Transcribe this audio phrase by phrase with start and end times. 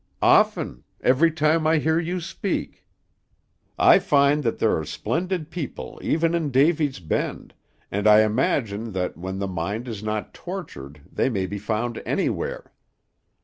[0.23, 2.87] "Often; every time I hear you speak."
[3.77, 7.53] "I find that there are splendid people even in Davy's Bend,
[7.91, 12.73] and I imagine that when the mind is not tortured they may be found anywhere.